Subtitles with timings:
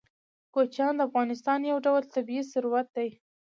[0.53, 3.09] کوچیان د افغانستان یو ډول طبعي ثروت دی.